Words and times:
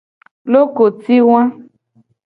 Lokoti 0.51 1.15
wa. 1.29 1.41